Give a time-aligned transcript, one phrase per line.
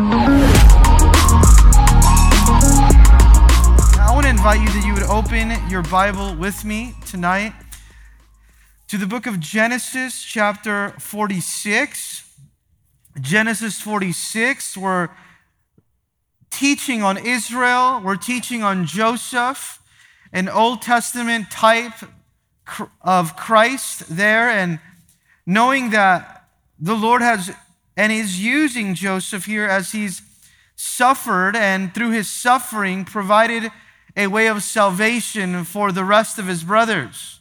[0.00, 0.04] I
[4.12, 7.52] want to invite you that you would open your Bible with me tonight
[8.86, 12.32] to the book of Genesis, chapter 46.
[13.20, 15.08] Genesis 46, we're
[16.48, 19.82] teaching on Israel, we're teaching on Joseph,
[20.32, 22.04] an Old Testament type
[23.02, 24.78] of Christ there, and
[25.44, 26.44] knowing that
[26.78, 27.52] the Lord has
[27.98, 30.22] and is using Joseph here as he's
[30.76, 33.72] suffered and through his suffering provided
[34.16, 37.40] a way of salvation for the rest of his brothers.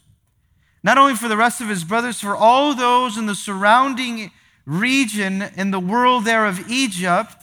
[0.81, 4.31] Not only for the rest of his brothers, for all those in the surrounding
[4.65, 7.35] region in the world there of Egypt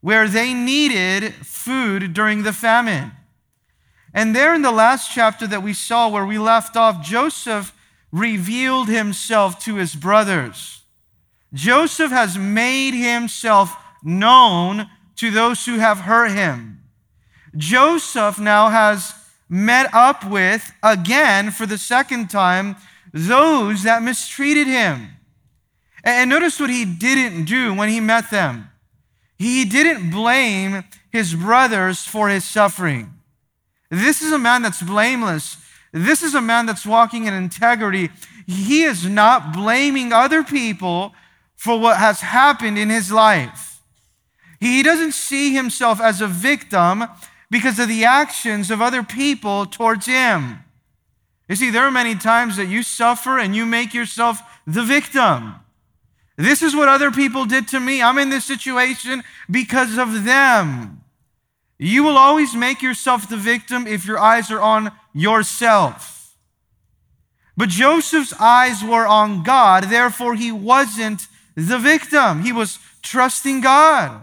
[0.00, 3.12] where they needed food during the famine.
[4.12, 7.72] And there in the last chapter that we saw where we left off, Joseph
[8.10, 10.75] revealed himself to his brothers.
[11.56, 13.74] Joseph has made himself
[14.04, 16.82] known to those who have hurt him.
[17.56, 19.14] Joseph now has
[19.48, 22.76] met up with, again for the second time,
[23.10, 25.08] those that mistreated him.
[26.04, 28.70] And notice what he didn't do when he met them.
[29.38, 33.14] He didn't blame his brothers for his suffering.
[33.90, 35.56] This is a man that's blameless.
[35.90, 38.10] This is a man that's walking in integrity.
[38.46, 41.14] He is not blaming other people
[41.56, 43.80] for what has happened in his life.
[44.60, 47.04] He doesn't see himself as a victim
[47.50, 50.58] because of the actions of other people towards him.
[51.48, 55.54] You see, there are many times that you suffer and you make yourself the victim.
[56.36, 58.02] This is what other people did to me.
[58.02, 61.02] I'm in this situation because of them.
[61.78, 66.34] You will always make yourself the victim if your eyes are on yourself.
[67.56, 72.42] But Joseph's eyes were on God, therefore, he wasn't the victim.
[72.42, 74.22] He was trusting God.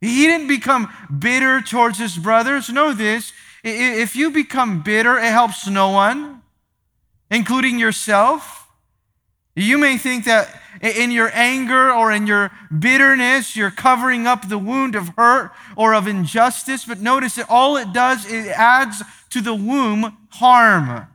[0.00, 2.68] He didn't become bitter towards his brothers.
[2.68, 3.32] Know this
[3.68, 6.42] if you become bitter, it helps no one,
[7.30, 8.68] including yourself.
[9.56, 14.58] You may think that in your anger or in your bitterness, you're covering up the
[14.58, 19.40] wound of hurt or of injustice, but notice that all it does, it adds to
[19.40, 21.08] the womb harm.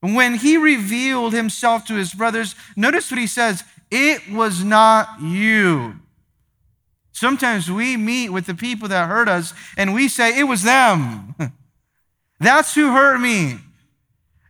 [0.00, 5.96] When he revealed himself to his brothers, notice what he says it was not you.
[7.12, 11.34] Sometimes we meet with the people that hurt us and we say, It was them.
[12.40, 13.58] That's who hurt me.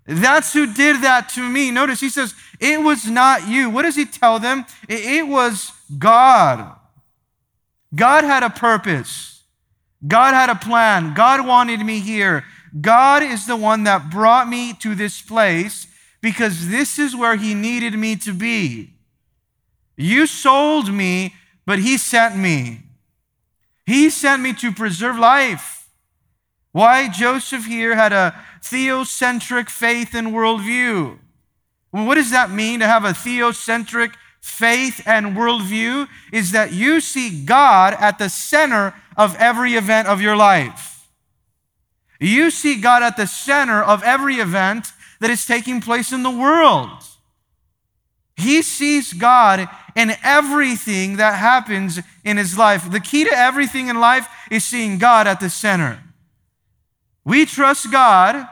[0.06, 1.70] That's who did that to me.
[1.70, 3.70] Notice he says, It was not you.
[3.70, 4.66] What does he tell them?
[4.88, 6.76] It was God.
[7.94, 9.42] God had a purpose,
[10.06, 11.14] God had a plan.
[11.14, 12.44] God wanted me here.
[12.80, 15.88] God is the one that brought me to this place
[16.20, 18.94] because this is where he needed me to be.
[20.00, 21.34] You sold me,
[21.66, 22.82] but He sent me.
[23.86, 25.88] He sent me to preserve life.
[26.72, 27.08] Why?
[27.08, 31.18] Joseph here had a theocentric faith and worldview.
[31.92, 36.08] Well, what does that mean to have a theocentric faith and worldview?
[36.32, 41.08] Is that you see God at the center of every event of your life.
[42.20, 46.30] You see God at the center of every event that is taking place in the
[46.30, 47.04] world.
[48.36, 49.68] He sees God
[50.00, 52.90] in everything that happens in his life.
[52.90, 56.02] The key to everything in life is seeing God at the center.
[57.24, 58.48] We trust God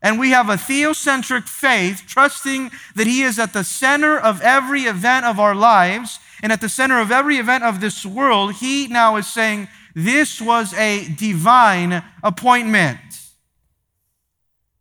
[0.00, 4.82] and we have a theocentric faith, trusting that He is at the center of every
[4.82, 8.54] event of our lives and at the center of every event of this world.
[8.54, 13.00] He now is saying, This was a divine appointment.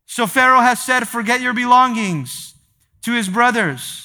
[0.05, 2.53] So Pharaoh has said, Forget your belongings
[3.01, 4.04] to his brothers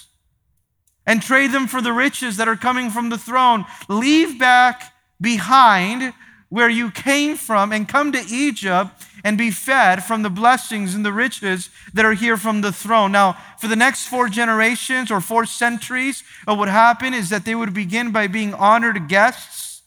[1.06, 3.64] and trade them for the riches that are coming from the throne.
[3.88, 6.12] Leave back behind
[6.48, 8.90] where you came from and come to Egypt
[9.22, 13.12] and be fed from the blessings and the riches that are here from the throne.
[13.12, 17.44] Now, for the next four generations or four centuries, uh, what would happen is that
[17.44, 19.82] they would begin by being honored guests,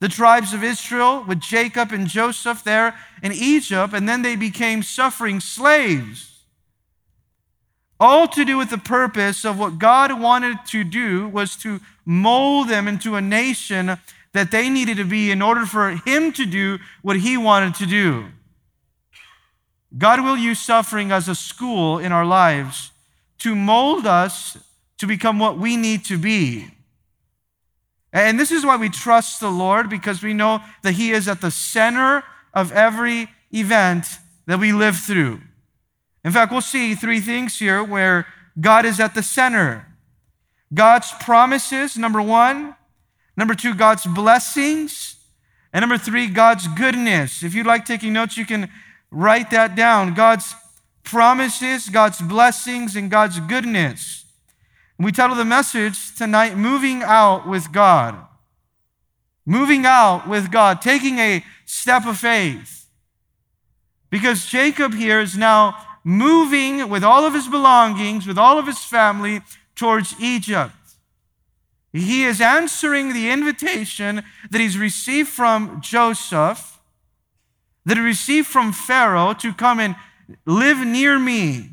[0.00, 4.82] the tribes of Israel with Jacob and Joseph there in Egypt, and then they became
[4.82, 6.27] suffering slaves
[8.00, 12.68] all to do with the purpose of what God wanted to do was to mold
[12.68, 13.98] them into a nation
[14.32, 17.86] that they needed to be in order for Him to do what He wanted to
[17.86, 18.26] do.
[19.96, 22.92] God will use suffering as a school in our lives
[23.38, 24.58] to mold us
[24.98, 26.66] to become what we need to be.
[28.12, 31.40] And this is why we trust the Lord because we know that He is at
[31.40, 32.22] the center
[32.54, 34.06] of every event
[34.46, 35.40] that we live through.
[36.28, 38.26] In fact, we'll see three things here where
[38.60, 39.86] God is at the center
[40.74, 42.76] God's promises, number one.
[43.34, 45.16] Number two, God's blessings.
[45.72, 47.42] And number three, God's goodness.
[47.42, 48.68] If you'd like taking notes, you can
[49.10, 50.12] write that down.
[50.12, 50.54] God's
[51.02, 54.26] promises, God's blessings, and God's goodness.
[54.98, 58.18] We title the message tonight, Moving Out with God.
[59.46, 62.86] Moving out with God, taking a step of faith.
[64.10, 68.82] Because Jacob here is now moving with all of his belongings, with all of his
[68.82, 69.42] family
[69.74, 70.72] towards Egypt.
[71.92, 76.80] He is answering the invitation that he's received from Joseph,
[77.84, 79.96] that he received from Pharaoh to come and
[80.46, 81.72] live near me.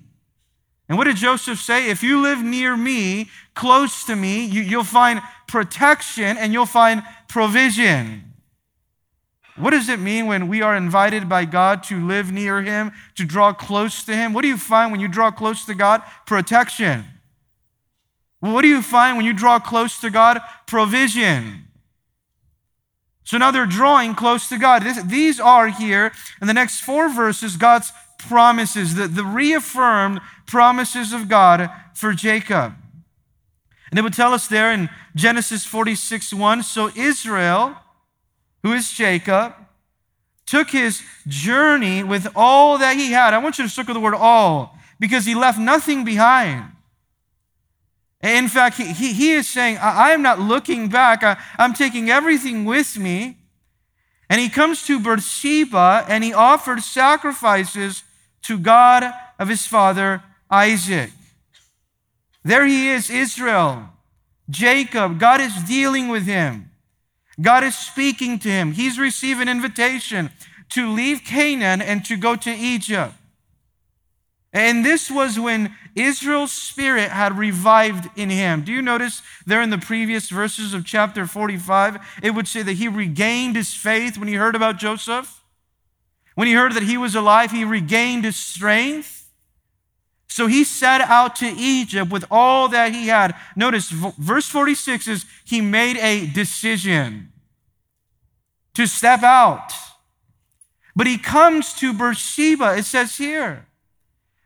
[0.90, 1.90] And what did Joseph say?
[1.90, 7.04] If you live near me, close to me, you, will find protection and you'll find
[7.30, 8.34] provision.
[9.58, 13.26] What does it mean when we are invited by God to live near Him, to
[13.26, 14.34] draw close to Him?
[14.34, 16.02] What do you find when you draw close to God?
[16.26, 17.06] Protection.
[18.42, 20.40] What do you find when you draw close to God?
[20.68, 21.66] Provision.
[23.24, 24.84] So now they're drawing close to God.
[24.84, 26.12] This, these are here
[26.42, 32.76] in the next four verses God's promises, the, the reaffirmed promises of God for Jacob.
[33.90, 37.78] And it would tell us there in Genesis 46 1 so Israel,
[38.66, 39.54] who is Jacob,
[40.48, 43.32] took his journey with all that he had.
[43.32, 46.72] I want you to circle the word all because he left nothing behind.
[48.24, 52.10] In fact, he, he, is saying, I, I, am not looking back, I, I'm taking
[52.10, 53.38] everything with me.
[54.32, 58.02] And he comes to Beersheba and he offered sacrifices
[58.46, 59.04] to God
[59.38, 61.12] of his father Isaac.
[62.44, 63.90] There he is, Israel,
[64.50, 65.20] Jacob.
[65.20, 66.72] God is dealing with him.
[67.42, 68.72] God is speaking to him.
[68.72, 70.30] He's received an invitation
[70.70, 73.14] to leave Canaan and to go to Egypt.
[74.54, 78.64] And this was when Israel's spirit had revived in him.
[78.64, 82.74] Do you notice there in the previous verses of chapter 45, it would say that
[82.74, 85.42] he regained his faith when he heard about Joseph?
[86.36, 89.15] When he heard that he was alive, he regained his strength.
[90.36, 93.36] So he set out to Egypt with all that he had.
[93.56, 97.32] Notice verse 46 is he made a decision
[98.74, 99.72] to step out.
[100.94, 103.68] But he comes to Beersheba, it says here.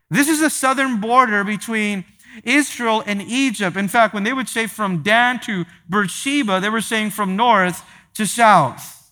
[0.08, 2.04] This is the southern border between
[2.44, 3.76] Israel and Egypt.
[3.76, 7.82] In fact, when they would say from Dan to Beersheba, they were saying from north
[8.14, 9.10] to south.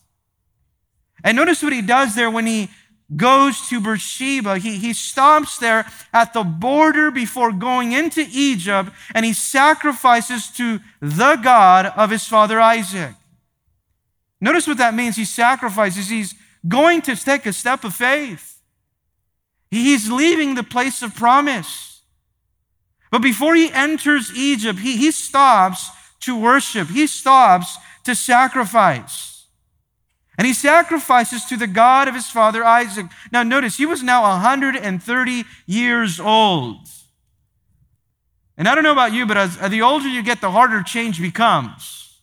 [1.24, 2.70] And notice what he does there when he
[3.16, 4.58] goes to Beersheba.
[4.58, 10.80] He, he stops there at the border before going into Egypt and he sacrifices to
[11.00, 13.14] the God of his father Isaac.
[14.40, 15.16] Notice what that means.
[15.16, 16.08] He sacrifices.
[16.08, 16.34] He's
[16.66, 18.60] going to take a step of faith.
[19.70, 22.02] He's leaving the place of promise.
[23.10, 25.90] But before he enters Egypt, he, he stops
[26.20, 29.37] to worship, he stops to sacrifice.
[30.38, 33.06] And he sacrifices to the God of his father Isaac.
[33.32, 36.88] Now, notice, he was now 130 years old.
[38.56, 41.20] And I don't know about you, but as, the older you get, the harder change
[41.20, 42.20] becomes.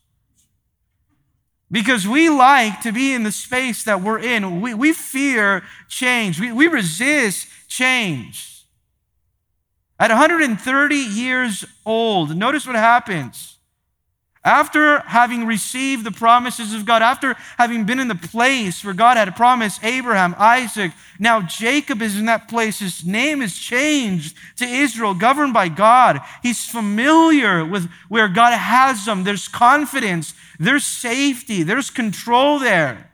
[1.69, 4.62] Because we like to be in the space that we're in.
[4.62, 6.39] We, we fear change.
[6.39, 8.65] We, we resist change.
[10.00, 13.55] At 130 years old, notice what happens.
[14.45, 19.17] After having received the promises of God, after having been in the place where God
[19.17, 22.77] had promised Abraham, Isaac, now Jacob is in that place.
[22.77, 26.22] His name is changed to Israel, governed by God.
[26.43, 29.24] He's familiar with where God has him.
[29.24, 33.12] There's confidence, there's safety, there's control there.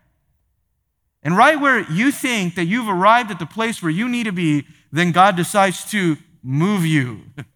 [1.24, 4.34] And right where you think that you've arrived at the place where you need to
[4.34, 7.22] be, then God decides to move you.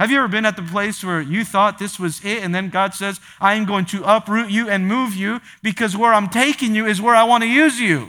[0.00, 2.70] Have you ever been at the place where you thought this was it, and then
[2.70, 6.74] God says, I am going to uproot you and move you because where I'm taking
[6.74, 8.08] you is where I want to use you?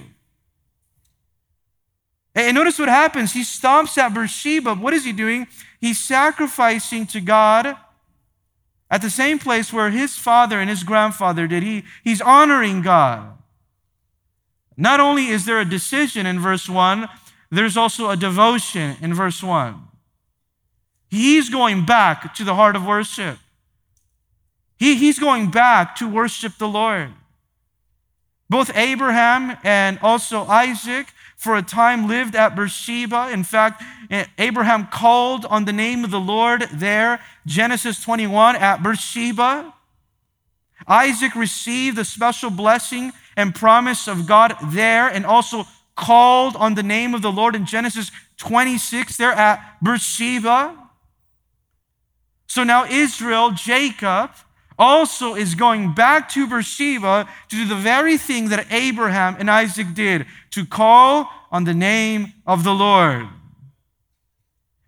[2.34, 3.34] And notice what happens.
[3.34, 4.76] He stops at Beersheba.
[4.76, 5.48] What is he doing?
[5.82, 7.76] He's sacrificing to God
[8.90, 11.62] at the same place where his father and his grandfather did.
[11.62, 13.38] He, he's honoring God.
[14.78, 17.10] Not only is there a decision in verse 1,
[17.50, 19.90] there's also a devotion in verse 1.
[21.12, 23.38] He's going back to the heart of worship.
[24.78, 27.10] He, he's going back to worship the Lord.
[28.50, 33.30] Both Abraham and also Isaac, for a time, lived at Beersheba.
[33.32, 33.84] In fact,
[34.38, 39.74] Abraham called on the name of the Lord there, Genesis 21, at Beersheba.
[40.88, 45.66] Isaac received the special blessing and promise of God there and also
[45.96, 50.81] called on the name of the Lord in Genesis 26 there at Beersheba.
[52.52, 54.32] So now Israel, Jacob,
[54.78, 59.94] also is going back to Beersheba to do the very thing that Abraham and Isaac
[59.94, 63.30] did to call on the name of the Lord.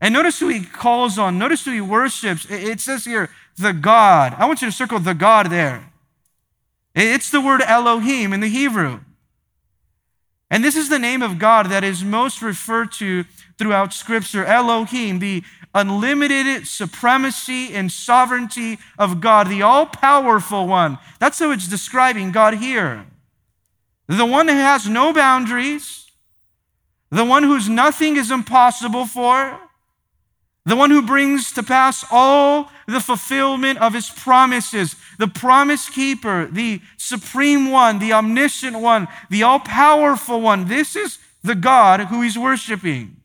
[0.02, 2.46] And notice who he calls on, notice who he worships.
[2.50, 4.36] It says here, the God.
[4.38, 5.90] I want you to circle the God there.
[6.94, 9.00] It's the word Elohim in the Hebrew.
[10.54, 13.24] And this is the name of God that is most referred to
[13.58, 15.44] throughout Scripture Elohim, the
[15.74, 21.00] unlimited supremacy and sovereignty of God, the all powerful one.
[21.18, 23.08] That's how it's describing God here.
[24.08, 26.12] The one who has no boundaries,
[27.10, 29.60] the one whose nothing is impossible for,
[30.68, 36.48] the one who brings to pass all the fulfillment of his promises, the promise keeper,
[36.48, 40.68] the supreme one, the omniscient one, the all powerful one.
[40.68, 43.18] This is the God who he's worshiping.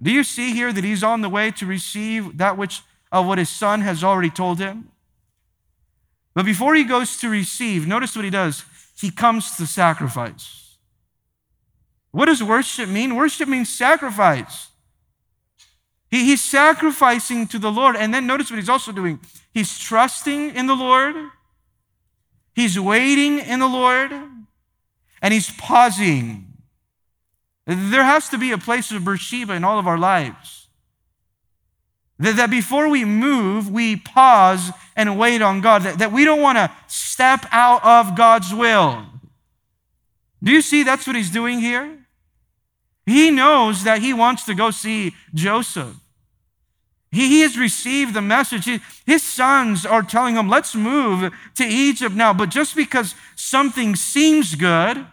[0.00, 2.82] Do you see here that he's on the way to receive that which
[3.12, 4.88] of what his son has already told him?
[6.34, 8.64] But before he goes to receive, notice what he does.
[8.98, 10.76] He comes to sacrifice.
[12.10, 13.14] What does worship mean?
[13.16, 14.68] Worship means sacrifice.
[16.12, 17.96] He, he's sacrificing to the Lord.
[17.96, 19.18] And then notice what he's also doing.
[19.52, 21.16] He's trusting in the Lord.
[22.54, 24.12] He's waiting in the Lord.
[24.12, 26.52] And he's pausing.
[27.66, 30.68] There has to be a place of Beersheba in all of our lives.
[32.18, 35.82] That, that before we move, we pause and wait on God.
[35.82, 39.06] That, that we don't want to step out of God's will.
[40.42, 42.00] Do you see that's what he's doing here?
[43.06, 45.96] He knows that he wants to go see Joseph.
[47.12, 48.64] He, he has received the message.
[48.64, 52.32] He, his sons are telling him, let's move to Egypt now.
[52.32, 55.06] But just because something seems good,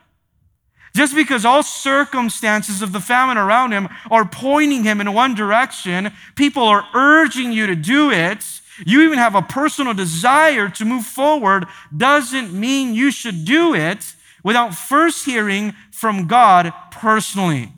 [0.96, 6.12] just because all circumstances of the famine around him are pointing him in one direction,
[6.36, 8.44] people are urging you to do it,
[8.86, 11.66] you even have a personal desire to move forward,
[11.96, 17.74] doesn't mean you should do it without first hearing from God personally.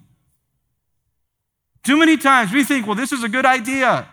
[1.84, 4.08] Too many times we think, well, this is a good idea.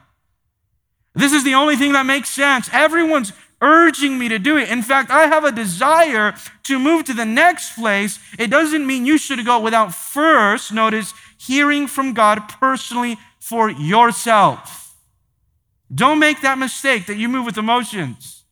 [1.14, 2.70] This is the only thing that makes sense.
[2.72, 4.68] Everyone's urging me to do it.
[4.68, 6.34] In fact, I have a desire
[6.64, 8.18] to move to the next place.
[8.38, 14.96] It doesn't mean you should go without first, notice, hearing from God personally for yourself.
[15.92, 18.44] Don't make that mistake that you move with emotions.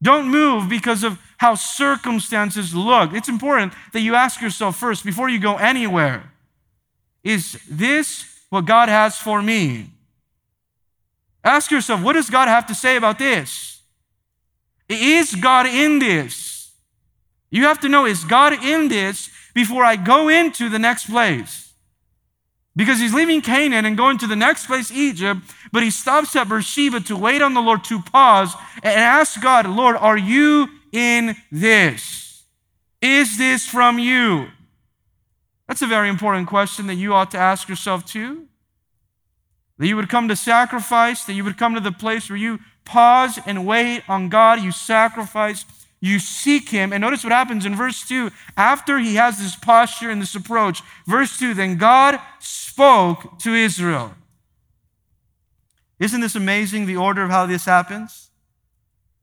[0.00, 3.12] Don't move because of how circumstances look.
[3.12, 6.30] It's important that you ask yourself first before you go anywhere
[7.22, 9.90] is this what God has for me?
[11.44, 13.80] Ask yourself, what does God have to say about this?
[14.88, 16.72] Is God in this?
[17.50, 21.72] You have to know, is God in this before I go into the next place?
[22.76, 25.40] Because he's leaving Canaan and going to the next place, Egypt,
[25.72, 29.66] but he stops at Beersheba to wait on the Lord, to pause and ask God,
[29.66, 32.44] Lord, are you in this?
[33.02, 34.48] Is this from you?
[35.68, 38.46] That's a very important question that you ought to ask yourself too.
[39.76, 42.58] That you would come to sacrifice, that you would come to the place where you
[42.84, 45.66] pause and wait on God, you sacrifice,
[46.00, 46.92] you seek Him.
[46.92, 50.82] And notice what happens in verse 2 after he has this posture and this approach.
[51.06, 54.14] Verse 2 then God spoke to Israel.
[56.00, 58.30] Isn't this amazing, the order of how this happens?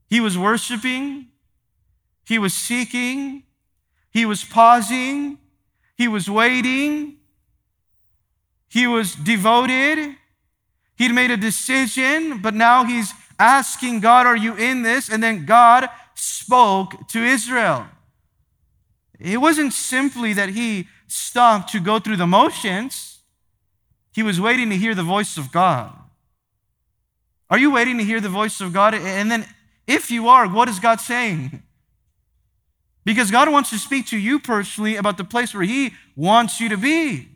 [0.09, 1.29] He was worshiping,
[2.25, 3.43] he was seeking,
[4.11, 5.39] he was pausing,
[5.95, 7.17] he was waiting.
[8.69, 10.15] He was devoted.
[10.97, 15.09] He'd made a decision, but now he's asking God, Are you in this?
[15.09, 17.87] And then God spoke to Israel.
[19.19, 23.19] It wasn't simply that he stopped to go through the motions,
[24.13, 25.93] he was waiting to hear the voice of God.
[27.49, 28.95] Are you waiting to hear the voice of God?
[28.95, 29.45] And then,
[29.85, 31.61] if you are, what is God saying?
[33.05, 36.69] Because God wants to speak to you personally about the place where He wants you
[36.69, 37.29] to be.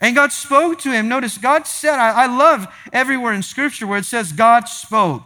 [0.00, 1.08] And God spoke to him.
[1.08, 5.22] Notice, God said, I, I, love everywhere in Scripture where it says God spoke.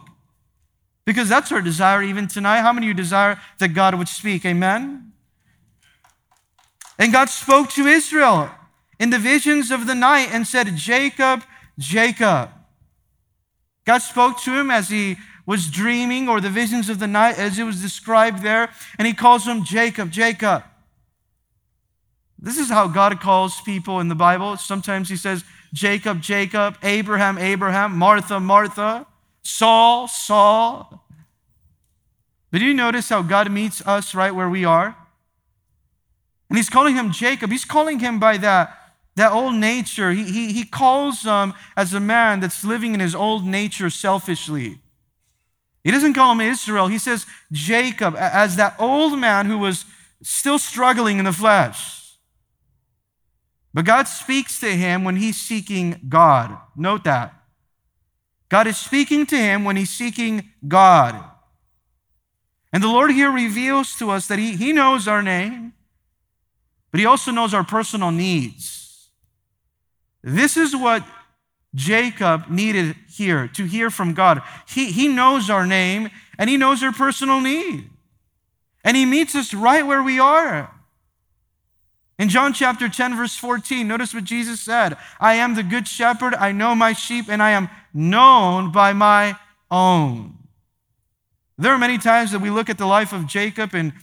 [1.05, 2.61] Because that's our desire even tonight.
[2.61, 4.45] How many of you desire that God would speak?
[4.45, 5.13] Amen?
[6.99, 8.49] And God spoke to Israel
[8.99, 11.43] in the visions of the night and said, Jacob,
[11.77, 12.49] Jacob.
[13.85, 17.59] God spoke to him as he was dreaming or the visions of the night as
[17.59, 18.69] it was described there.
[18.97, 20.63] And he calls him Jacob, Jacob.
[22.39, 24.57] This is how God calls people in the Bible.
[24.57, 29.05] Sometimes he says, Jacob, Jacob, Abraham, Abraham, Martha, Martha,
[29.41, 31.05] Saul, Saul.
[32.51, 34.95] But do you notice how God meets us right where we are?
[36.49, 37.51] And he's calling him Jacob.
[37.51, 38.85] He's calling him by that
[39.15, 43.15] that old nature, he, he, he calls him as a man that's living in his
[43.15, 44.79] old nature selfishly.
[45.85, 46.87] He doesn't call him Israel.
[46.87, 49.85] He says Jacob as that old man who was
[50.23, 52.17] still struggling in the flesh.
[53.71, 56.57] But God speaks to him when he's seeking God.
[56.75, 57.35] Note that.
[58.49, 61.23] God is speaking to him when he's seeking God.
[62.73, 65.73] And the Lord here reveals to us that he, he knows our name,
[66.89, 69.09] but he also knows our personal needs.
[70.23, 71.05] This is what
[71.75, 74.41] Jacob needed here to hear from God.
[74.67, 77.89] He, he knows our name and he knows our personal need.
[78.83, 80.71] And he meets us right where we are.
[82.17, 86.33] In John chapter 10, verse 14, notice what Jesus said I am the good shepherd,
[86.33, 89.37] I know my sheep, and I am known by my
[89.69, 90.37] own.
[91.57, 93.93] There are many times that we look at the life of Jacob and,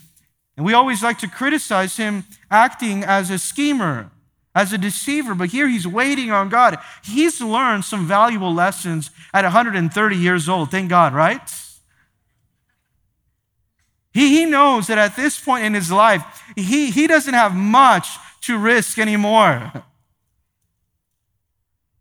[0.56, 4.10] and we always like to criticize him acting as a schemer
[4.54, 6.78] as a deceiver, but here he's waiting on God.
[7.02, 10.70] He's learned some valuable lessons at 130 years old.
[10.70, 11.40] Thank God, right?
[14.12, 18.08] He, he knows that at this point in his life, he, he doesn't have much
[18.42, 19.72] to risk anymore.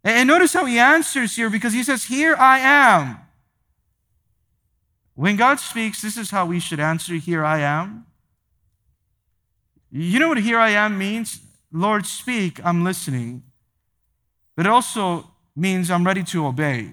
[0.04, 3.18] And notice how he answers here because he says, Here I am.
[5.14, 8.08] When God speaks, this is how we should answer, Here I am.
[9.92, 11.42] You know what here I am means?
[11.72, 13.44] Lord, speak, I'm listening.
[14.56, 16.92] But it also means I'm ready to obey.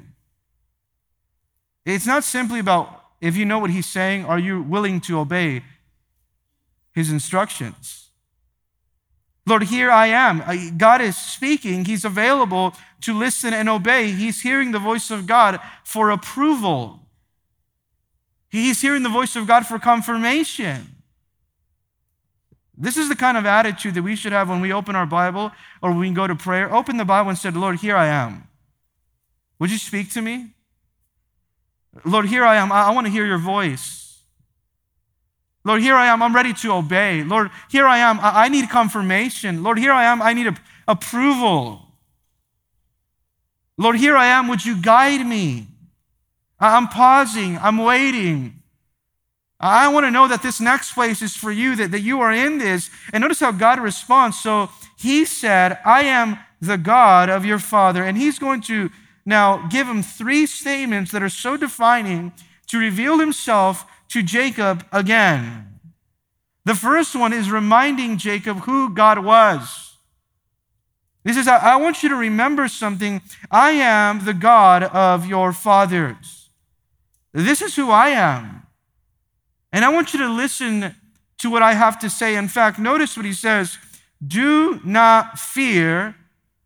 [1.85, 5.63] It's not simply about if you know what he's saying, are you willing to obey
[6.93, 8.11] his instructions?
[9.47, 10.77] Lord, here I am.
[10.77, 11.87] God is speaking.
[11.87, 14.13] He's available to listen and obey.
[14.13, 17.01] He's hearing the voice of God for approval.
[18.51, 20.98] He's hearing the voice of God for confirmation.
[22.81, 25.51] This is the kind of attitude that we should have when we open our Bible
[25.83, 26.73] or when we go to prayer.
[26.73, 28.47] Open the Bible and say, Lord, here I am.
[29.59, 30.55] Would you speak to me?
[32.05, 32.71] Lord, here I am.
[32.71, 34.21] I, want to hear your voice.
[35.65, 36.23] Lord, here I am.
[36.23, 37.25] I'm ready to obey.
[37.25, 38.21] Lord, here I am.
[38.23, 39.65] I, need confirmation.
[39.65, 40.23] Lord, here I am.
[40.23, 41.83] I need a, approval.
[43.77, 44.47] Lord, here I am.
[44.49, 45.67] Would you guide me?
[46.61, 47.59] I'm pausing.
[47.59, 48.58] I'm waiting.
[49.61, 52.33] I want to know that this next place is for you, that, that you are
[52.33, 52.91] in this.
[53.13, 54.39] And notice how God responds.
[54.39, 58.05] So he said, I am the God of your father.
[58.05, 58.91] And he's going to
[59.27, 62.33] now give him three statements that are so defining
[62.69, 65.81] to reveal himself to Jacob again.
[66.65, 69.97] The first one is reminding Jacob who God was.
[71.25, 73.21] He says, I want you to remember something.
[73.51, 76.49] I am the God of your fathers.
[77.35, 78.58] This is who I am.
[79.73, 80.95] And I want you to listen
[81.39, 82.37] to what I have to say.
[82.37, 83.79] In fact, notice what he says
[84.27, 86.17] Do not fear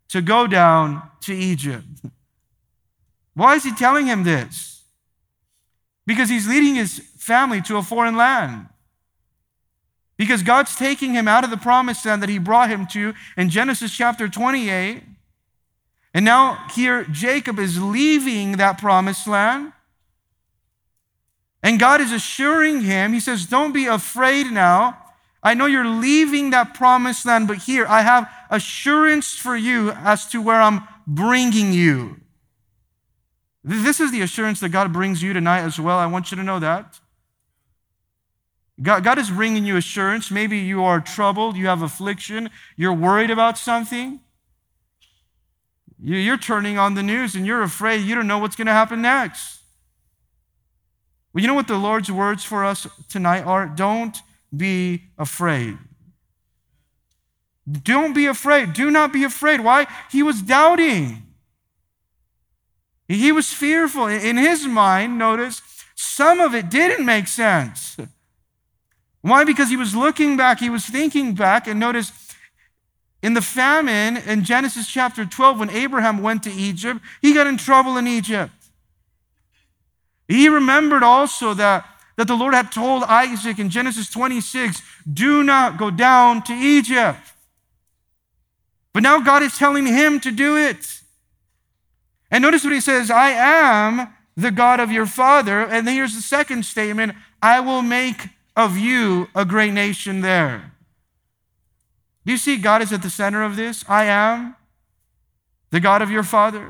[0.09, 1.85] to go down to Egypt.
[3.33, 4.83] Why is he telling him this?
[6.05, 8.67] Because he's leading his family to a foreign land.
[10.17, 13.49] Because God's taking him out of the promised land that he brought him to in
[13.49, 15.01] Genesis chapter 28.
[16.13, 19.73] And now here Jacob is leaving that promised land
[21.63, 24.99] and God is assuring him, He says, Don't be afraid now.
[25.41, 30.25] I know you're leaving that promised land, but here I have assurance for you as
[30.27, 32.17] to where I'm bringing you.
[33.63, 35.97] This is the assurance that God brings you tonight as well.
[35.97, 36.99] I want you to know that.
[38.81, 40.31] God, God is bringing you assurance.
[40.31, 44.19] Maybe you are troubled, you have affliction, you're worried about something.
[46.05, 49.01] You're turning on the news and you're afraid you don't know what's going to happen
[49.01, 49.62] next.
[51.33, 53.65] Well, you know what the Lord's words for us tonight are?
[53.65, 54.15] Don't
[54.55, 55.77] be afraid.
[57.69, 58.73] Don't be afraid.
[58.73, 59.61] Do not be afraid.
[59.61, 59.87] Why?
[60.11, 61.23] He was doubting.
[63.07, 64.07] He was fearful.
[64.07, 65.61] In his mind, notice,
[65.95, 67.97] some of it didn't make sense.
[69.21, 69.43] Why?
[69.43, 72.11] Because he was looking back, he was thinking back, and notice
[73.21, 77.55] in the famine in Genesis chapter 12, when Abraham went to Egypt, he got in
[77.55, 78.51] trouble in Egypt.
[80.27, 84.81] He remembered also that, that the Lord had told Isaac in Genesis 26
[85.11, 87.19] do not go down to Egypt.
[88.93, 91.01] But now God is telling him to do it.
[92.31, 95.61] And notice what he says I am the God of your father.
[95.61, 100.71] And here's the second statement I will make of you a great nation there.
[102.25, 103.83] Do you see God is at the center of this?
[103.89, 104.55] I am
[105.71, 106.67] the God of your father.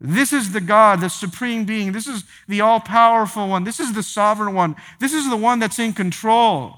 [0.00, 1.92] This is the God, the supreme being.
[1.92, 3.64] This is the all powerful one.
[3.64, 4.76] This is the sovereign one.
[4.98, 6.76] This is the one that's in control.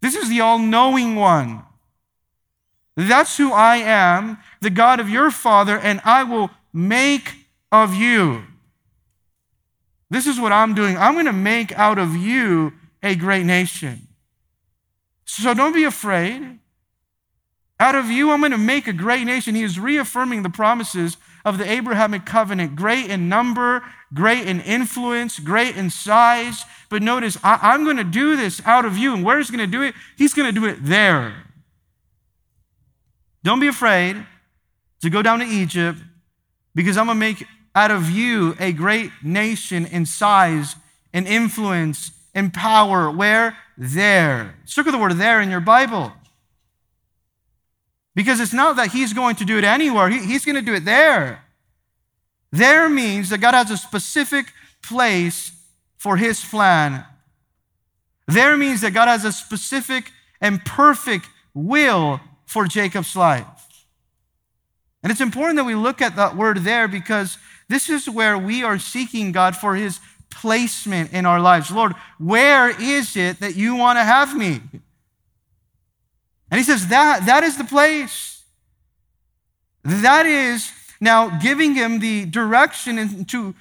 [0.00, 1.62] This is the all knowing one.
[2.96, 7.34] That's who I am, the God of your father, and I will make
[7.70, 8.42] of you.
[10.10, 10.96] This is what I'm doing.
[10.96, 12.72] I'm going to make out of you
[13.02, 14.08] a great nation.
[15.24, 16.58] So don't be afraid.
[17.78, 19.54] Out of you, I'm going to make a great nation.
[19.54, 23.82] He is reaffirming the promises of the Abrahamic covenant great in number,
[24.12, 26.64] great in influence, great in size.
[26.90, 29.14] But notice, I, am going to do this out of you.
[29.14, 29.94] And where he's going to do it?
[30.18, 31.44] He's going to do it there.
[33.44, 34.16] Don't be afraid
[35.02, 36.00] to go down to Egypt
[36.74, 40.74] because I'm going to make out of you a great nation in size
[41.12, 43.08] and influence and power.
[43.08, 43.56] Where?
[43.78, 44.56] There.
[44.64, 46.12] Circle the word there in your Bible.
[48.16, 50.74] Because it's not that he's going to do it anywhere, he, he's going to do
[50.74, 51.44] it there.
[52.50, 54.46] There means that God has a specific
[54.82, 55.52] place
[55.98, 57.04] for his plan.
[58.26, 63.46] There means that God has a specific and perfect will for Jacob's life.
[65.02, 67.36] And it's important that we look at that word there because
[67.68, 70.00] this is where we are seeking God for his
[70.30, 71.70] placement in our lives.
[71.70, 74.60] Lord, where is it that you want to have me?
[76.50, 78.42] And he says, that, that is the place.
[79.82, 83.54] That is now giving him the direction into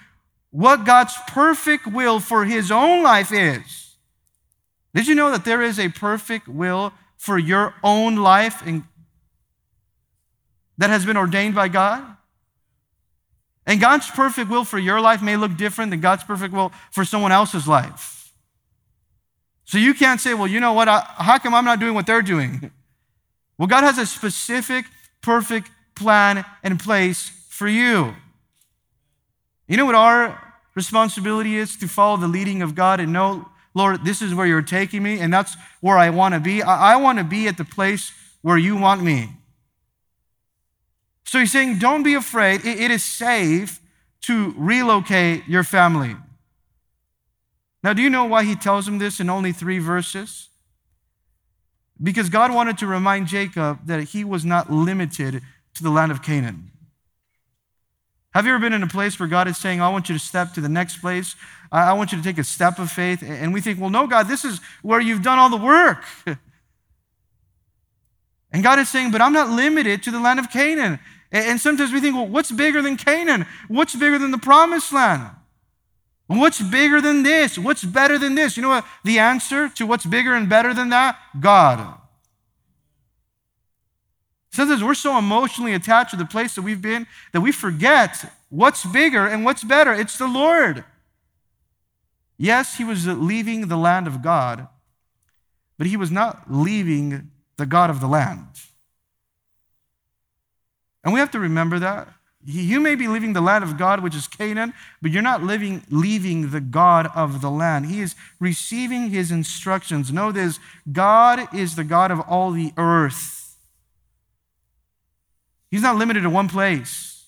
[0.52, 3.96] what God's perfect will for his own life is.
[4.94, 8.84] Did you know that there is a perfect will for your own life and
[10.78, 12.04] that has been ordained by God?
[13.68, 17.04] And God's perfect will for your life may look different than God's perfect will for
[17.04, 18.15] someone else's life.
[19.66, 20.88] So you can't say, well, you know what?
[20.88, 22.72] I, how come I'm not doing what they're doing?
[23.58, 24.84] Well, God has a specific,
[25.22, 28.14] perfect plan in place for you.
[29.66, 34.04] You know what our responsibility is to follow the leading of God and know, Lord,
[34.04, 36.64] this is where you're taking me, and that's where I want to be.
[36.64, 39.30] I, I want to be at the place where you want me.
[41.24, 42.66] So he's saying, don't be afraid.
[42.66, 43.80] it is safe
[44.24, 46.16] to relocate your family.
[47.86, 50.50] Now, do you know why he tells him this in only three verses?
[52.02, 55.44] Because God wanted to remind Jacob that he was not limited
[55.76, 56.72] to the land of Canaan.
[58.34, 60.20] Have you ever been in a place where God is saying, I want you to
[60.20, 61.36] step to the next place?
[61.72, 63.22] I want you to take a step of faith.
[63.22, 66.04] And we think, well, no, God, this is where you've done all the work.
[68.52, 70.98] and God is saying, but I'm not limited to the land of Canaan.
[71.32, 73.46] And sometimes we think, well, what's bigger than Canaan?
[73.68, 75.35] What's bigger than the promised land?
[76.28, 77.58] What's bigger than this?
[77.58, 78.58] What's better than this?
[78.58, 78.86] You know what?
[79.04, 81.18] The answer to what's bigger and better than that?
[81.40, 82.00] God.
[84.52, 88.86] Sometimes we're so emotionally attached to the place that we've been that we forget what's
[88.86, 89.94] bigger and what's better.
[89.94, 90.84] It's the Lord.
[92.38, 94.68] Yes, he was leaving the land of God,
[95.78, 98.48] but he was not leaving the God of the land.
[101.04, 102.08] And we have to remember that.
[102.48, 105.84] You may be leaving the land of God, which is Canaan, but you're not living,
[105.90, 107.88] leaving the God of the land.
[107.88, 110.14] He is receiving his instructions.
[110.14, 110.60] Know this
[110.92, 113.58] God is the God of all the earth.
[115.72, 117.26] He's not limited to one place.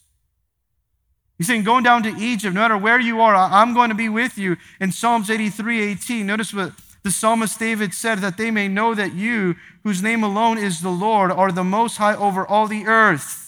[1.39, 4.09] He's saying, going down to Egypt, no matter where you are, I'm going to be
[4.09, 4.57] with you.
[4.79, 9.13] In Psalms 83 18, notice what the psalmist David said that they may know that
[9.13, 13.46] you, whose name alone is the Lord, are the most high over all the earth.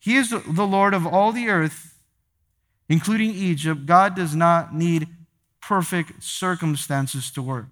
[0.00, 1.94] He is the Lord of all the earth,
[2.88, 3.86] including Egypt.
[3.86, 5.06] God does not need
[5.60, 7.66] perfect circumstances to work.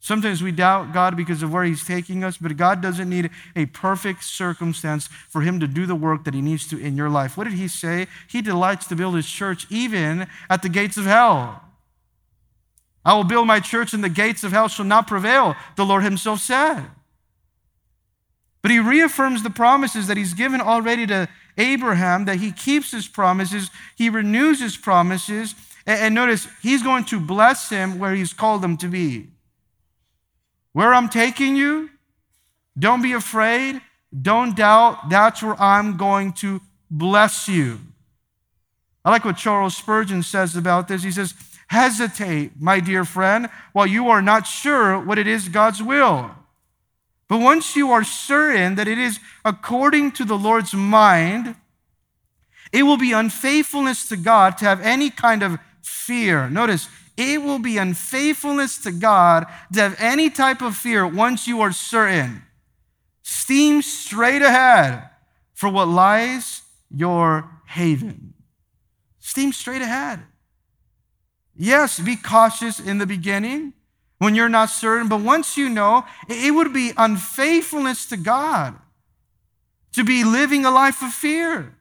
[0.00, 3.66] Sometimes we doubt God because of where He's taking us, but God doesn't need a
[3.66, 7.36] perfect circumstance for Him to do the work that He needs to in your life.
[7.36, 8.06] What did He say?
[8.28, 11.64] He delights to build His church even at the gates of hell.
[13.04, 16.04] I will build my church, and the gates of hell shall not prevail, the Lord
[16.04, 16.86] Himself said.
[18.62, 23.08] But he reaffirms the promises that he's given already to Abraham, that he keeps his
[23.08, 25.54] promises, he renews his promises.
[25.86, 29.28] And notice, he's going to bless him where he's called him to be.
[30.72, 31.90] Where I'm taking you,
[32.78, 33.80] don't be afraid,
[34.22, 37.80] don't doubt, that's where I'm going to bless you.
[39.04, 41.02] I like what Charles Spurgeon says about this.
[41.02, 41.34] He says,
[41.68, 46.34] Hesitate, my dear friend, while you are not sure what it is God's will.
[47.28, 51.54] But once you are certain that it is according to the Lord's mind,
[52.72, 56.48] it will be unfaithfulness to God to have any kind of fear.
[56.48, 61.60] Notice, it will be unfaithfulness to God to have any type of fear once you
[61.60, 62.42] are certain.
[63.22, 65.08] Steam straight ahead
[65.52, 68.34] for what lies your haven.
[69.18, 70.22] Steam straight ahead.
[71.54, 73.74] Yes, be cautious in the beginning.
[74.18, 75.08] When you're not certain.
[75.08, 78.74] But once you know, it would be unfaithfulness to God
[79.92, 81.74] to be living a life of fear.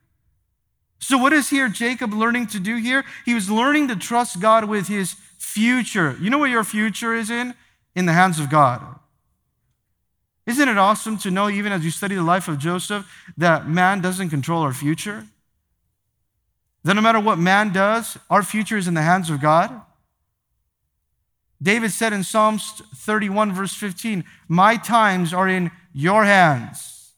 [1.00, 3.04] So, what is here Jacob learning to do here?
[3.26, 6.18] He was learning to trust God with his future.
[6.20, 7.54] You know what your future is in?
[7.96, 8.82] In the hands of God.
[10.48, 13.06] Isn't it awesome to know, even as you study the life of Joseph,
[13.38, 15.28] that man doesn't control our future?
[16.84, 19.82] That no matter what man does, our future is in the hands of God?
[21.62, 27.14] David said in Psalms 31, verse 15, My times are in your hands.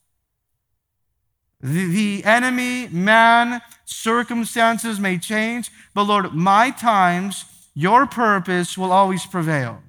[1.60, 9.26] The, the enemy, man, circumstances may change, but Lord, my times, your purpose will always
[9.26, 9.82] prevail.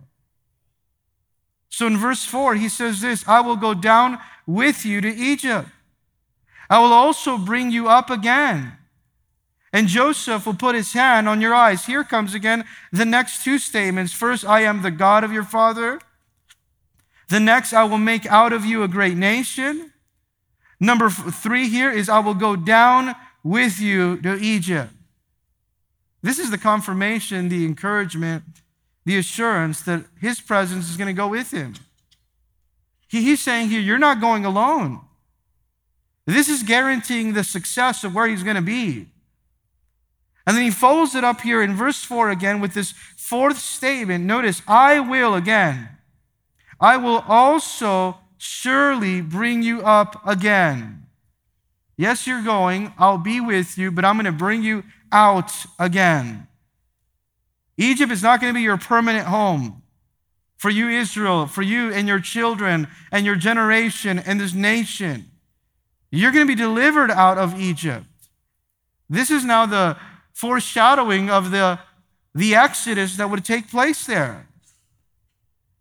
[1.69, 5.69] So in verse 4, he says this I will go down with you to Egypt.
[6.69, 8.73] I will also bring you up again.
[9.73, 11.85] And Joseph will put his hand on your eyes.
[11.85, 14.11] Here comes again the next two statements.
[14.11, 16.01] First, I am the God of your father.
[17.29, 19.93] The next, I will make out of you a great nation.
[20.79, 24.91] Number three here is, I will go down with you to Egypt.
[26.21, 28.43] This is the confirmation, the encouragement,
[29.05, 31.75] the assurance that his presence is going to go with him.
[33.07, 34.99] He, he's saying here, you're not going alone.
[36.25, 39.07] This is guaranteeing the success of where he's going to be.
[40.51, 44.25] And then he follows it up here in verse 4 again with this fourth statement.
[44.25, 45.87] Notice, I will again.
[46.77, 51.05] I will also surely bring you up again.
[51.95, 52.93] Yes, you're going.
[52.97, 56.49] I'll be with you, but I'm going to bring you out again.
[57.77, 59.83] Egypt is not going to be your permanent home.
[60.57, 65.31] For you, Israel, for you and your children and your generation and this nation,
[66.11, 68.05] you're going to be delivered out of Egypt.
[69.09, 69.95] This is now the
[70.33, 71.79] foreshadowing of the,
[72.33, 74.47] the exodus that would take place there.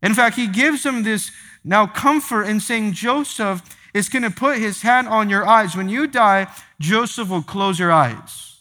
[0.02, 1.30] In fact, he gives them this
[1.62, 5.76] now comfort in saying Joseph is going to put his hand on your eyes.
[5.76, 6.46] When you die,
[6.78, 8.60] Joseph will close your eyes.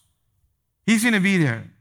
[0.85, 1.71] He's going to be there.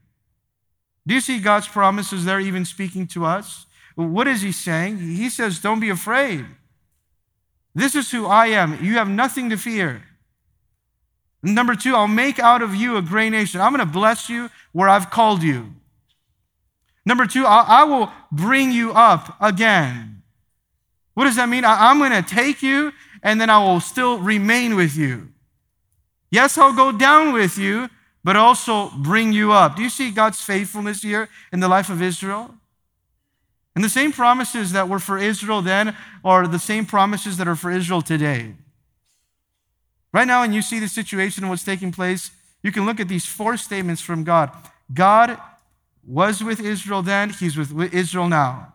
[1.05, 3.65] Do you see God's promises there even speaking to us?
[3.95, 4.99] What is he saying?
[4.99, 6.45] He says, Don't be afraid.
[7.73, 8.83] This is who I am.
[8.83, 10.03] You have nothing to fear.
[11.41, 13.61] Number two, I'll make out of you a great nation.
[13.61, 15.73] I'm going to bless you where I've called you.
[17.05, 20.21] Number two, I, will bring you up again.
[21.13, 21.63] What does that mean?
[21.65, 22.91] I'm going to take you
[23.23, 25.29] and then I will still remain with you.
[26.29, 27.89] Yes, I'll go down with you,
[28.23, 29.75] but also bring you up.
[29.75, 32.53] Do you see God's faithfulness here in the life of Israel?
[33.75, 37.55] And the same promises that were for Israel then are the same promises that are
[37.55, 38.55] for Israel today.
[40.11, 42.31] Right now, when you see the situation and what's taking place,
[42.63, 44.51] you can look at these four statements from God.
[44.93, 45.37] God
[46.05, 48.73] was with Israel then, He's with Israel now.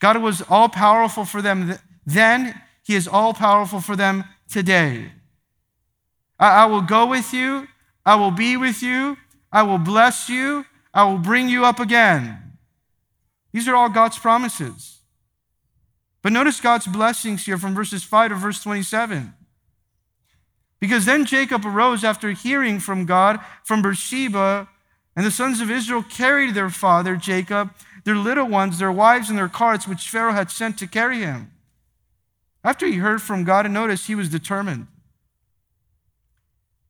[0.00, 5.12] God was all powerful for them then, He is all powerful for them today.
[6.38, 7.68] I, will go with you,
[8.04, 9.16] I will be with you,
[9.52, 12.38] I will bless you, I will bring you up again.
[13.52, 15.00] These are all God's promises.
[16.22, 19.34] But notice God's blessings here from verses 5 to verse 27.
[20.82, 24.68] Because then Jacob arose after hearing from God from Beersheba,
[25.14, 27.70] and the sons of Israel carried their father Jacob,
[28.02, 31.52] their little ones, their wives, and their carts, which Pharaoh had sent to carry him.
[32.64, 34.88] After he heard from God and noticed, he was determined.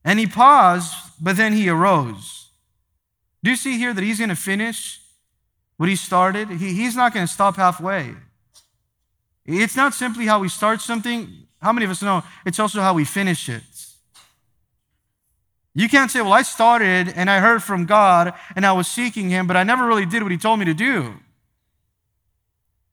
[0.02, 2.48] And he paused, but then he arose.
[3.44, 5.02] Do you see here that he's going to finish
[5.76, 6.48] what he started?
[6.48, 8.14] He, he's not going to stop halfway.
[9.44, 11.28] It's not simply how we start something.
[11.62, 13.62] How many of us know it's also how we finish it?
[15.74, 19.30] You can't say, Well, I started and I heard from God and I was seeking
[19.30, 21.14] Him, but I never really did what He told me to do.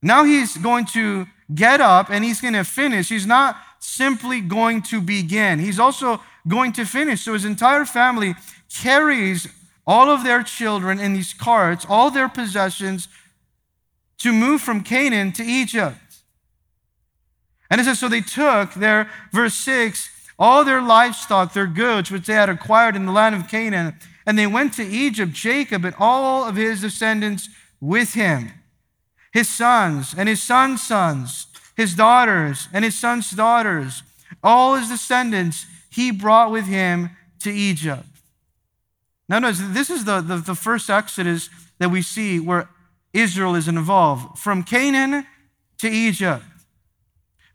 [0.02, 3.08] Now He's going to get up and He's going to finish.
[3.08, 7.22] He's not simply going to begin, He's also going to finish.
[7.22, 8.34] So His entire family
[8.74, 9.46] carries
[9.86, 13.08] all of their children in these carts, all their possessions,
[14.18, 15.96] to move from Canaan to Egypt.
[17.70, 20.08] And it says, So they took their, verse 6,
[20.40, 23.94] all their livestock, their goods, which they had acquired in the land of Canaan,
[24.26, 28.50] and they went to Egypt, Jacob and all of his descendants with him,
[29.32, 34.02] his sons and his sons' sons, his daughters and his sons' daughters,
[34.42, 38.04] all his descendants he brought with him to Egypt.
[39.28, 42.68] Now, notice, this is the, the, the first Exodus that we see where
[43.12, 45.26] Israel is involved from Canaan
[45.78, 46.44] to Egypt.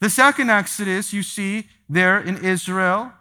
[0.05, 3.11] The second Exodus you see there in Israel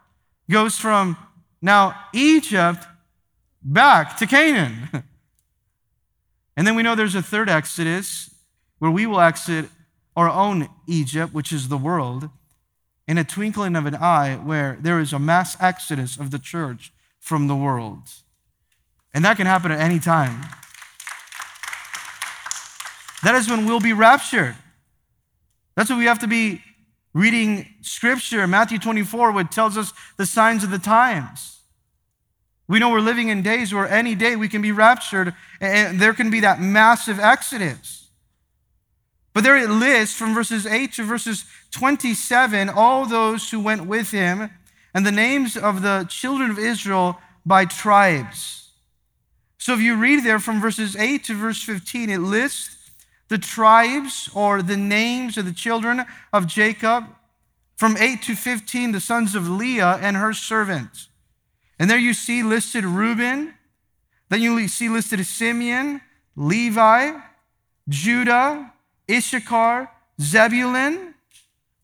[0.51, 1.17] goes from
[1.63, 2.85] now Egypt
[3.63, 4.91] back to Canaan.
[6.59, 8.35] and then we know there's a third Exodus
[8.81, 9.71] where we will exit
[10.15, 12.29] our own Egypt, which is the world,
[13.09, 16.93] in a twinkling of an eye, where there is a mass exodus of the church
[17.19, 18.11] from the world.
[19.15, 20.43] And that can happen at any time.
[23.23, 24.57] That is when we'll be raptured.
[25.77, 26.61] That's what we have to be
[27.15, 31.61] reading scripture, Matthew 24, which tells us the signs of the times.
[32.67, 36.15] We know we're living in days where any day we can be raptured and there
[36.15, 38.09] can be that massive exodus.
[39.33, 44.11] But there it lists from verses 8 to verses 27 all those who went with
[44.11, 44.51] him
[44.95, 48.71] and the names of the children of Israel by tribes.
[49.59, 52.84] So if you read there from verses 8 to verse 15, it lists
[53.29, 57.05] the tribes or the names of the children of Jacob.
[57.77, 61.09] From 8 to 15, the sons of Leah and her servants.
[61.79, 63.55] And there you see listed Reuben.
[64.29, 66.01] Then you see listed Simeon,
[66.37, 67.19] Levi,
[67.89, 68.73] Judah,
[69.11, 71.15] Issachar, Zebulun,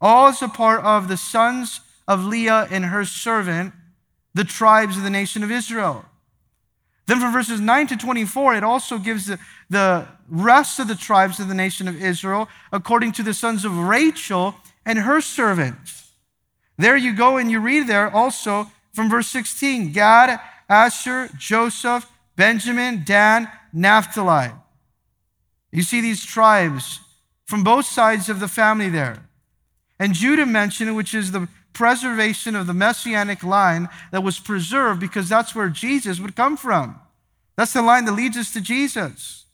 [0.00, 3.74] all as a part of the sons of Leah and her servant,
[4.34, 6.04] the tribes of the nation of Israel.
[7.10, 11.40] Then from verses 9 to 24, it also gives the, the rest of the tribes
[11.40, 14.54] of the nation of Israel according to the sons of Rachel
[14.86, 16.12] and her servants.
[16.78, 23.02] There you go, and you read there also from verse 16 Gad, Asher, Joseph, Benjamin,
[23.04, 24.52] Dan, Naphtali.
[25.72, 27.00] You see these tribes
[27.44, 29.28] from both sides of the family there.
[29.98, 35.28] And Judah mentioned, which is the preservation of the messianic line that was preserved because
[35.28, 37.00] that's where Jesus would come from.
[37.56, 39.44] That's the line that leads us to Jesus.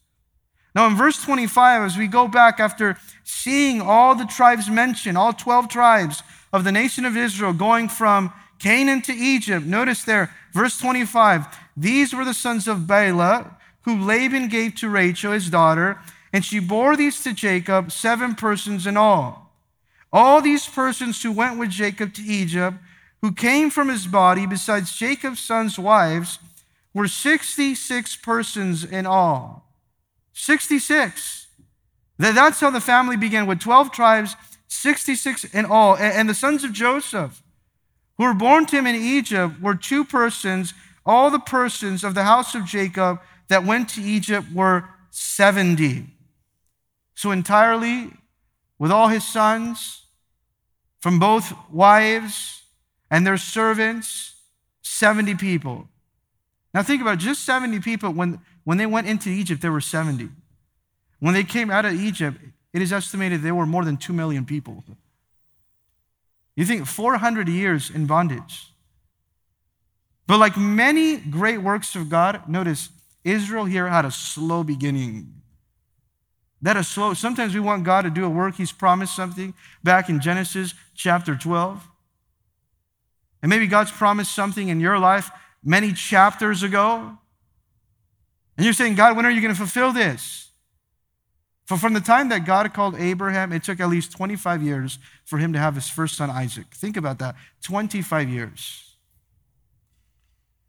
[0.74, 5.33] Now, in verse 25, as we go back after seeing all the tribes mentioned, all
[5.33, 10.79] 12 tribes of the nation of Israel going from Canaan to Egypt, notice there, verse
[10.79, 15.98] 25, these were the sons of Bilhah, who Laban gave to Rachel, his daughter,
[16.33, 19.45] and she bore these to Jacob, seven persons in all.
[20.12, 22.79] All these persons who went with Jacob to Egypt,
[23.23, 26.38] who came from his body, besides Jacob's sons' wives,
[26.95, 29.71] were 66 persons in all.
[30.33, 31.47] 66.
[32.19, 34.37] That's how the family began with 12 tribes,
[34.69, 35.97] 66 in all.
[35.97, 37.42] And the sons of Joseph,
[38.16, 40.73] who were born to him in Egypt, were two persons.
[41.05, 46.07] All the persons of the house of Jacob that went to Egypt were 70.
[47.14, 48.12] So, entirely,
[48.79, 50.03] with all his sons,
[51.01, 52.62] from both wives
[53.11, 54.35] and their servants,
[54.83, 55.89] 70 people.
[56.75, 58.11] Now think about it, just 70 people.
[58.11, 60.29] When, when they went into Egypt, there were 70.
[61.21, 62.39] When they came out of Egypt,
[62.73, 64.85] it is estimated there were more than 2 million people.
[66.57, 68.73] You think 400 years in bondage.
[70.27, 72.91] But like many great works of God, notice
[73.25, 75.43] Israel here had a slow beginning.
[76.66, 77.14] That is slow.
[77.14, 78.57] Sometimes we want God to do a work.
[78.57, 81.87] He's promised something back in Genesis chapter 12.
[83.40, 85.31] And maybe God's promised something in your life
[85.62, 87.18] many chapters ago.
[88.57, 90.50] And you're saying, God, when are you going to fulfill this?
[91.66, 95.38] For from the time that God called Abraham, it took at least 25 years for
[95.38, 96.66] him to have his first son, Isaac.
[96.74, 98.96] Think about that 25 years.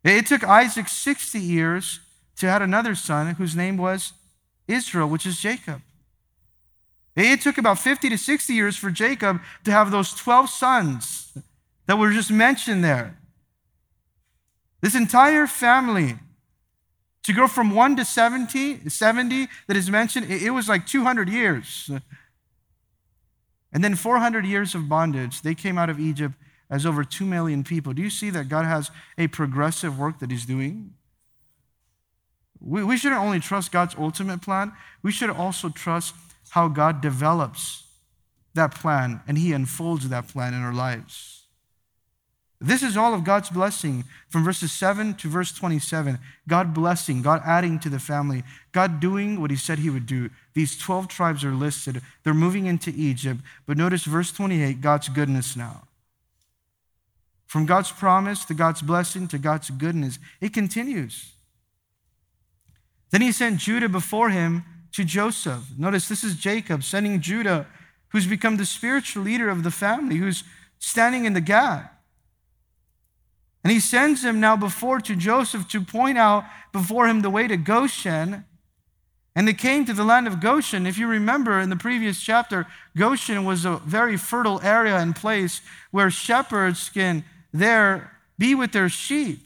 [0.03, 2.01] It took Isaac 60 years
[2.35, 4.13] to have another son whose name was
[4.67, 5.81] Israel, which is Jacob.
[7.17, 11.35] It took about 50 to 60 years for Jacob to have those 12 sons
[11.87, 13.17] that were just mentioned there.
[14.81, 16.19] This entire family
[17.23, 21.89] to go from 1 to 70, 70 that is mentioned, it was like 200 years.
[23.73, 25.41] And then 400 years of bondage.
[25.41, 26.35] They came out of Egypt
[26.69, 27.93] as over 2 million people.
[27.93, 30.93] Do you see that God has a progressive work that He's doing?
[32.59, 36.13] We, we shouldn't only trust God's ultimate plan, we should also trust
[36.49, 37.83] how God develops
[38.53, 41.37] that plan and He unfolds that plan in our lives.
[42.59, 46.17] This is all of God's blessing from verses 7 to verse 27.
[46.47, 50.31] God blessing, God adding to the family, God doing what He said He would do.
[50.55, 52.01] These 12 tribes are listed.
[52.23, 53.41] They're moving into Egypt.
[53.67, 55.83] But notice verse 28 God's goodness now.
[57.45, 61.31] From God's promise to God's blessing to God's goodness, it continues.
[63.11, 64.65] Then he sent Judah before him
[64.97, 65.63] to Joseph.
[65.77, 67.67] Notice this is Jacob sending Judah,
[68.09, 70.43] who's become the spiritual leader of the family, who's
[70.79, 72.01] standing in the gap.
[73.63, 77.47] And he sends him now before to Joseph to point out before him the way
[77.47, 78.43] to Goshen.
[79.35, 80.87] And they came to the land of Goshen.
[80.87, 85.61] If you remember in the previous chapter, Goshen was a very fertile area and place
[85.91, 87.23] where shepherds can
[87.53, 89.45] there be with their sheep.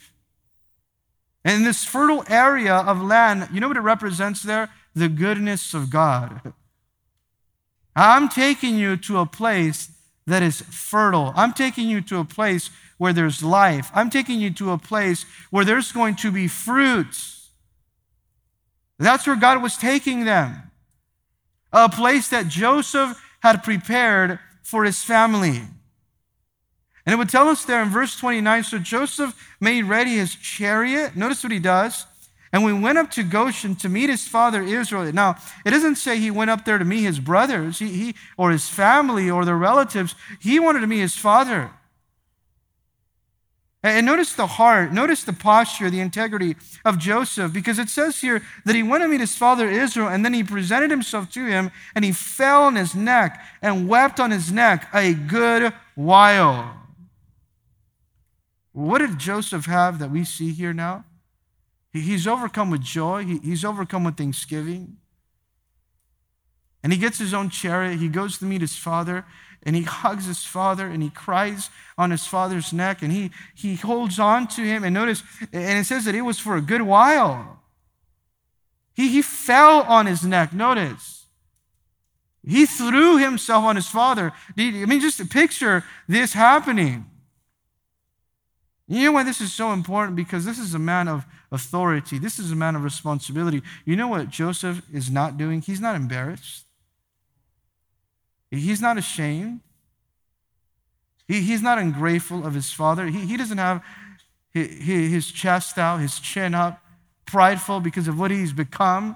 [1.44, 4.70] And this fertile area of land, you know what it represents there?
[4.96, 6.54] The goodness of God.
[7.96, 9.92] I'm taking you to a place
[10.28, 11.34] that is fertile.
[11.36, 13.90] I'm taking you to a place where there's life.
[13.94, 17.50] I'm taking you to a place where there's going to be fruits.
[19.00, 20.72] That's where God was taking them.
[21.74, 25.64] A place that Joseph had prepared for his family.
[27.06, 31.16] And it would tell us there in verse 29 so Joseph made ready his chariot.
[31.16, 32.06] Notice what he does.
[32.54, 35.12] And we went up to Goshen to meet his father Israel.
[35.14, 38.52] Now, it doesn't say he went up there to meet his brothers he, he, or
[38.52, 40.16] his family or their relatives.
[40.42, 41.72] He wanted to meet his father.
[43.84, 48.44] And notice the heart, notice the posture, the integrity of Joseph, because it says here
[48.64, 51.72] that he went to meet his father Israel, and then he presented himself to him,
[51.96, 56.78] and he fell on his neck and wept on his neck a good while.
[58.72, 61.06] What did Joseph have that we see here now?
[61.94, 64.98] He's overcome with joy, he's overcome with thanksgiving.
[66.84, 69.26] And he gets his own chariot, he goes to meet his father,
[69.64, 73.76] and he hugs his father and he cries on his father's neck and he, he
[73.76, 74.84] holds on to him.
[74.84, 75.24] And notice,
[75.54, 77.60] and it says that it was for a good while.
[78.94, 80.54] He, he fell on his neck.
[80.54, 81.26] Notice.
[82.44, 84.32] He threw himself on his father.
[84.58, 87.06] I mean, just picture this happening.
[88.88, 90.16] You know why this is so important?
[90.16, 92.18] Because this is a man of authority.
[92.18, 93.62] This is a man of responsibility.
[93.86, 95.62] You know what Joseph is not doing?
[95.62, 96.66] He's not embarrassed.
[98.50, 99.62] He's not ashamed.
[101.28, 103.08] He, he's not ungrateful of his father.
[103.08, 103.84] He, he doesn't have
[104.54, 106.84] his, chest out, his chin up,
[107.26, 109.16] prideful because of what he's become,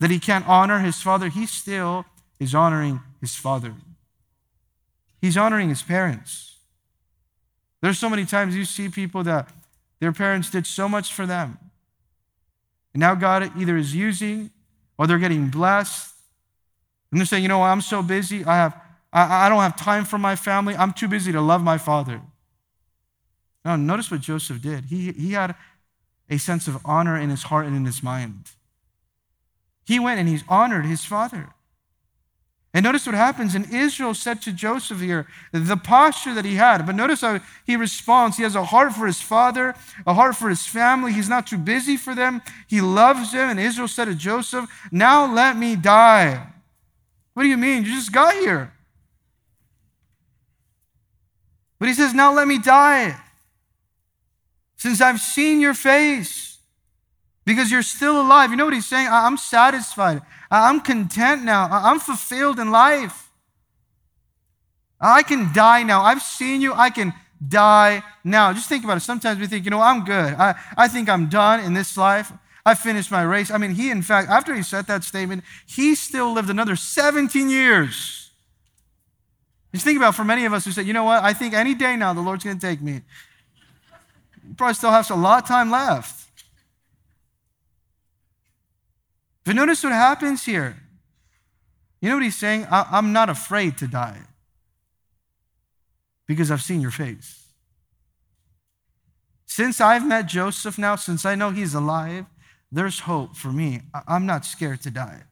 [0.00, 1.28] that he can't honor his father.
[1.28, 2.04] He still
[2.38, 3.74] is honoring his father.
[5.20, 6.56] He's honoring his parents.
[7.80, 9.48] There's so many times you see people that
[10.00, 11.58] their parents did so much for them.
[12.92, 14.50] And now God either is using
[14.98, 16.14] or they're getting blessed
[17.10, 18.44] and they're saying, you know what, I'm so busy.
[18.44, 18.80] I have
[19.12, 20.76] I, I don't have time for my family.
[20.76, 22.20] I'm too busy to love my father.
[23.64, 24.86] Now, notice what Joseph did.
[24.86, 25.54] He, he had
[26.28, 28.50] a sense of honor in his heart and in his mind.
[29.84, 31.50] He went and he honored his father.
[32.72, 33.54] And notice what happens.
[33.54, 36.86] And Israel said to Joseph here, the posture that he had.
[36.86, 38.36] But notice how he responds.
[38.36, 39.74] He has a heart for his father,
[40.06, 41.12] a heart for his family.
[41.12, 42.42] He's not too busy for them.
[42.68, 43.50] He loves them.
[43.50, 46.46] And Israel said to Joseph, Now let me die.
[47.34, 47.84] What do you mean?
[47.84, 48.72] You just got here.
[51.80, 53.18] But he says, Now let me die.
[54.76, 56.49] Since I've seen your face,
[57.50, 58.50] because you're still alive.
[58.50, 59.08] You know what he's saying?
[59.10, 60.22] I'm satisfied.
[60.52, 61.66] I'm content now.
[61.68, 63.28] I'm fulfilled in life.
[65.00, 66.02] I can die now.
[66.02, 66.72] I've seen you.
[66.72, 67.12] I can
[67.46, 68.52] die now.
[68.52, 69.00] Just think about it.
[69.00, 70.34] Sometimes we think, you know, I'm good.
[70.34, 72.32] I, I think I'm done in this life.
[72.64, 73.50] I finished my race.
[73.50, 77.50] I mean, he, in fact, after he said that statement, he still lived another 17
[77.50, 78.30] years.
[79.72, 81.74] Just think about for many of us who say, you know what, I think any
[81.74, 83.00] day now the Lord's going to take me.
[84.46, 86.19] He probably still have a lot of time left.
[89.50, 90.76] But notice what happens here.
[92.00, 92.68] You know what he's saying?
[92.70, 94.20] I, am not afraid to die
[96.28, 97.48] because I've seen your face.
[99.46, 102.26] Since I've met Joseph now, since I know he's alive,
[102.70, 103.80] there's hope for me.
[104.06, 105.24] I'm not scared to die.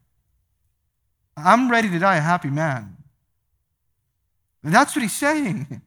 [1.37, 2.97] I'm ready to die a happy man.
[4.65, 5.81] That's what he's saying.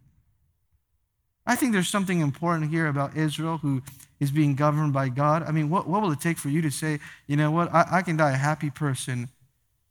[1.46, 3.84] I think there's something important here about Israel who
[4.22, 5.44] is being governed by God.
[5.44, 7.86] I mean, what, what will it take for you to say, you know what, I,
[7.92, 9.30] I can die a happy person?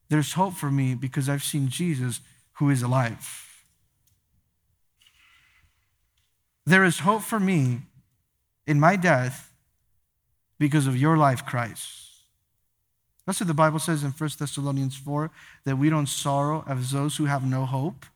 [0.09, 2.21] There's hope for me because I've seen Jesus
[2.55, 3.49] who is alive.
[6.65, 7.81] There is hope for me
[8.69, 9.53] in my death
[10.61, 11.97] because of your life, Christ.
[13.27, 15.31] That's what the Bible says in 1 Thessalonians 4
[15.65, 18.07] that we don't sorrow as those who have no hope.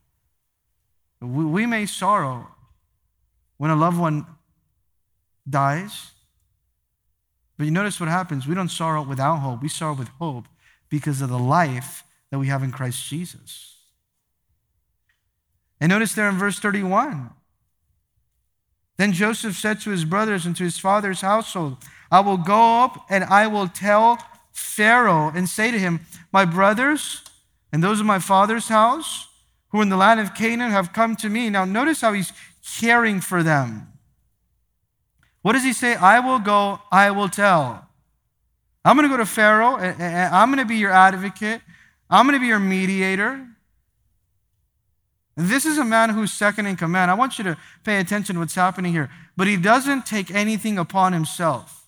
[1.19, 2.47] We, we may sorrow
[3.57, 4.25] when a loved one
[5.49, 6.11] dies,
[7.57, 8.47] but you notice what happens.
[8.47, 10.45] We don't sorrow without hope, we sorrow with hope
[10.89, 13.77] because of the life that we have in Christ Jesus.
[15.79, 17.31] And notice there in verse 31
[18.97, 21.77] then Joseph said to his brothers and to his father's household,
[22.11, 24.17] I will go up and I will tell
[24.51, 27.21] Pharaoh and say to him, My brothers
[27.71, 29.27] and those of my father's house
[29.69, 31.49] who in the land of Canaan have come to me.
[31.49, 32.31] Now, notice how he's
[32.79, 33.91] caring for them.
[35.45, 35.93] What does he say?
[35.93, 37.87] I will go, I will tell.
[38.83, 41.61] I'm going to go to Pharaoh, and I'm going to be your advocate.
[42.09, 43.45] I'm going to be your mediator.
[45.35, 47.11] This is a man who's second in command.
[47.11, 49.11] I want you to pay attention to what's happening here.
[49.37, 51.84] But he doesn't take anything upon himself.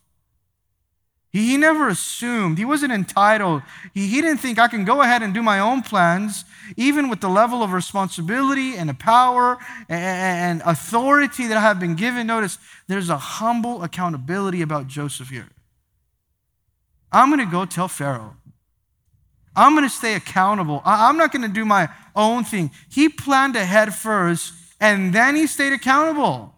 [1.32, 3.62] He, he never assumed, he wasn't entitled.
[3.94, 7.22] He, he didn't think I can go ahead and do my own plans, even with
[7.22, 9.58] the level of responsibility and the power
[9.90, 12.28] and, and authority that I have been given.
[12.28, 12.58] Notice
[12.88, 15.50] there's a humble accountability about Joseph here.
[17.12, 18.36] I'm going to go tell Pharaoh.
[19.56, 20.82] I'm going to stay accountable.
[20.86, 22.70] I'm not going to do my own thing.
[22.90, 26.54] He planned ahead first, and then he stayed accountable.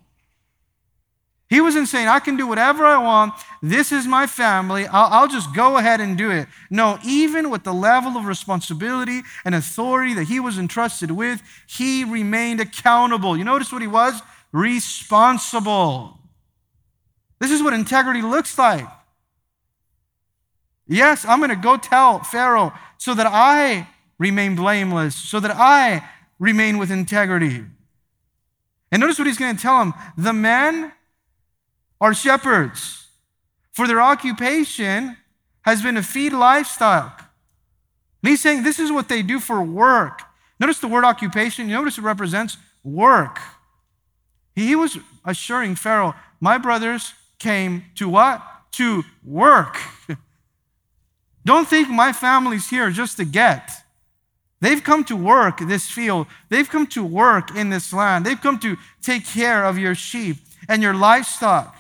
[1.50, 3.34] He wasn't saying, I can do whatever I want.
[3.64, 4.86] This is my family.
[4.86, 6.48] I'll, I'll, just go ahead and do it.
[6.70, 12.04] No, even with the level of responsibility and authority that he was entrusted with, he
[12.04, 13.36] remained accountable.
[13.36, 14.22] You notice what he was?
[14.52, 16.20] Responsible.
[17.40, 18.88] This is what integrity looks like.
[20.88, 23.88] Yes, I'm going to go tell Pharaoh so that I
[24.20, 27.64] remain blameless, so that I remain with integrity.
[28.92, 30.92] And notice what he's going to tell him the men
[32.02, 33.08] are shepherds,
[33.72, 35.18] for their occupation
[35.62, 37.26] has been to feed livestock.
[38.24, 40.22] And he's saying this is what they do for work.
[40.60, 43.40] Notice the word occupation, you notice it represents work.
[44.56, 48.42] He was assuring Pharaoh, My brothers came to what?
[48.74, 49.78] To work.
[51.46, 53.72] Don't think my family's here just to get.
[54.62, 56.28] They've come to work this field.
[56.50, 58.26] They've come to work in this land.
[58.26, 60.38] They've come to take care of your sheep
[60.68, 61.76] and your livestock.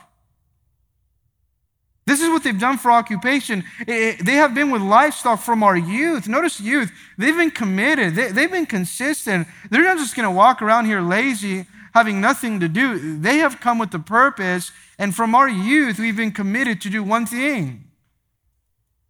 [2.10, 3.64] This is what they've done for occupation.
[3.86, 6.28] They have been with livestock from our youth.
[6.28, 9.47] Notice youth, they've been committed, they've been consistent.
[9.70, 13.20] They're not just going to walk around here lazy, having nothing to do.
[13.20, 17.03] They have come with the purpose, and from our youth, we've been committed to do
[17.03, 17.91] one thing.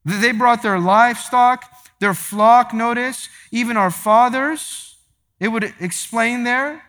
[0.04, 1.72] They brought their livestock,
[2.02, 4.98] their flock, notice, even our fathers.
[5.40, 6.84] It would explain there.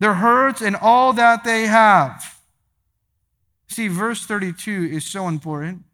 [0.00, 2.31] Their herds and all that they have.
[3.72, 5.84] See, verse 32 is so important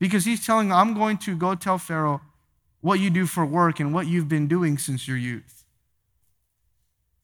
[0.00, 2.20] because he's telling, I'm going to go tell Pharaoh
[2.80, 5.64] what you do for work and what you've been doing since your youth.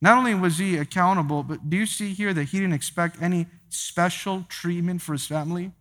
[0.01, 3.47] Not only was he accountable, but do you see here that he didn't expect any
[3.69, 5.73] special treatment for his family?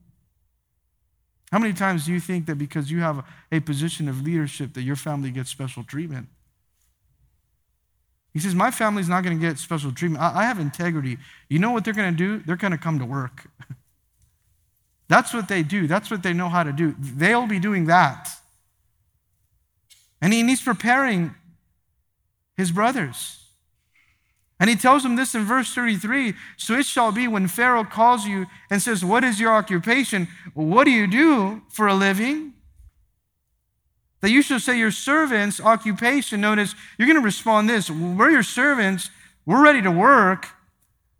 [1.51, 4.81] How many times do you think that because you have a position of leadership that
[4.81, 6.29] your family gets special treatment?
[8.33, 10.23] He says, My family's not going to get special treatment.
[10.23, 11.17] I, I have integrity.
[11.49, 12.43] You know what they're going to do?
[12.45, 13.47] They're going to come to work.
[15.07, 15.87] That's what they do.
[15.87, 16.95] That's what they know how to do.
[16.97, 18.29] They'll be doing that.
[20.21, 21.35] And, he, and he's preparing
[22.55, 23.41] his brothers.
[24.59, 28.25] And he tells them this in verse 33 So it shall be when Pharaoh calls
[28.25, 30.27] you and says, What is your occupation?
[30.53, 32.53] What do you do for a living?
[34.21, 36.41] That you shall say your servants' occupation.
[36.41, 39.09] Notice you're going to respond this We're your servants.
[39.45, 40.47] We're ready to work.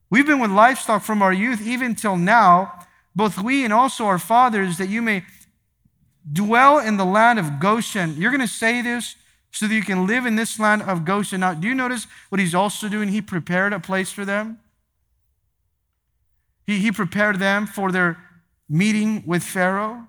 [0.10, 2.86] We've been with livestock from our youth even till now,
[3.16, 5.24] both we and also our fathers, that you may
[6.32, 8.16] dwell in the land of Goshen.
[8.18, 9.16] You're going to say this
[9.52, 11.40] so that you can live in this land of Goshen.
[11.40, 13.10] Now, do you notice what he's also doing?
[13.10, 14.60] He prepared a place for them.
[16.68, 18.18] He, he prepared them for their
[18.70, 20.08] meeting with Pharaoh.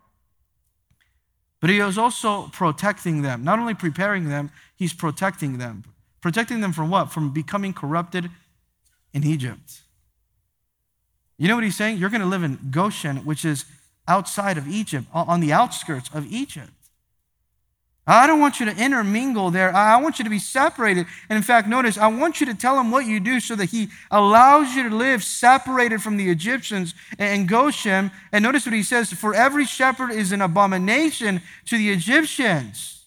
[1.62, 3.44] But he was also protecting them.
[3.44, 5.84] Not only preparing them, he's protecting them.
[6.20, 7.12] Protecting them from what?
[7.12, 8.30] From becoming corrupted
[9.14, 9.82] in Egypt.
[11.38, 11.98] You know what he's saying?
[11.98, 13.64] You're going to live in Goshen, which is
[14.08, 16.72] outside of Egypt, on the outskirts of Egypt.
[18.04, 19.74] I don't want you to intermingle there.
[19.74, 21.06] I want you to be separated.
[21.28, 23.70] And in fact, notice, I want you to tell him what you do so that
[23.70, 28.10] he allows you to live separated from the Egyptians and Goshen.
[28.32, 33.04] And notice what he says For every shepherd is an abomination to the Egyptians.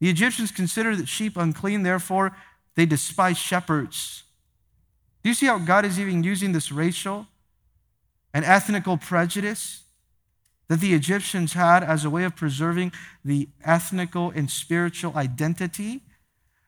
[0.00, 2.36] The Egyptians consider the sheep unclean, therefore,
[2.76, 4.24] they despise shepherds.
[5.22, 7.26] Do you see how God is even using this racial
[8.32, 9.82] and ethnical prejudice?
[10.68, 12.92] That the Egyptians had as a way of preserving
[13.24, 16.02] the ethnical and spiritual identity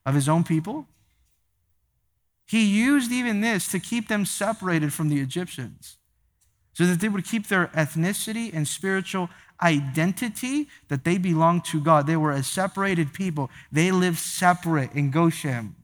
[0.07, 0.87] of his own people.
[2.47, 5.97] He used even this to keep them separated from the Egyptians
[6.73, 9.29] so that they would keep their ethnicity and spiritual
[9.61, 12.07] identity that they belonged to God.
[12.07, 15.75] They were a separated people, they lived separate in Goshen.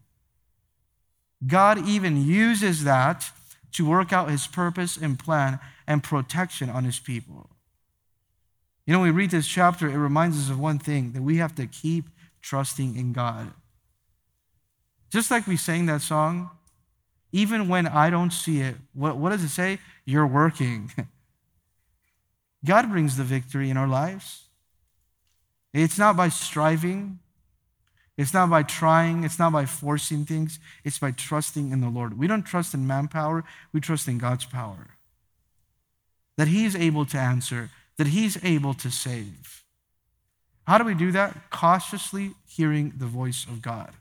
[1.46, 3.30] God even uses that
[3.72, 7.50] to work out his purpose and plan and protection on his people.
[8.86, 11.54] You know, we read this chapter, it reminds us of one thing that we have
[11.54, 12.04] to keep
[12.42, 13.52] trusting in God.
[15.10, 16.50] Just like we sang that song,
[17.32, 19.78] even when I don't see it, what, what does it say?
[20.04, 20.92] You're working.
[22.64, 24.44] God brings the victory in our lives.
[25.72, 27.18] It's not by striving,
[28.16, 32.16] it's not by trying, it's not by forcing things, it's by trusting in the Lord.
[32.16, 34.96] We don't trust in manpower, we trust in God's power.
[36.36, 39.64] that He is able to answer, that He's able to save.
[40.66, 41.50] How do we do that?
[41.50, 43.92] Cautiously hearing the voice of God.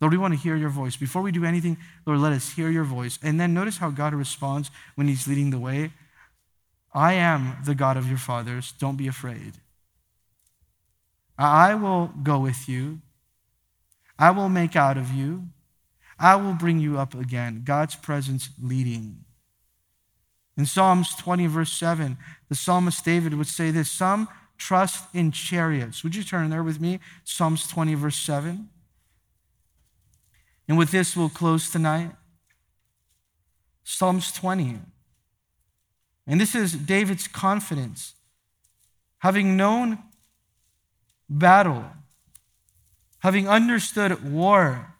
[0.00, 0.96] Lord, we want to hear your voice.
[0.96, 3.18] Before we do anything, Lord, let us hear your voice.
[3.22, 5.92] And then notice how God responds when He's leading the way.
[6.92, 8.72] I am the God of your fathers.
[8.78, 9.54] Don't be afraid.
[11.38, 13.00] I will go with you.
[14.18, 15.48] I will make out of you.
[16.18, 17.62] I will bring you up again.
[17.64, 19.25] God's presence leading.
[20.56, 22.16] In Psalms 20, verse 7,
[22.48, 26.02] the psalmist David would say this Some trust in chariots.
[26.02, 27.00] Would you turn there with me?
[27.24, 28.68] Psalms 20, verse 7.
[30.68, 32.10] And with this, we'll close tonight.
[33.84, 34.80] Psalms 20.
[36.26, 38.14] And this is David's confidence.
[39.18, 39.98] Having known
[41.28, 41.84] battle,
[43.20, 44.94] having understood war,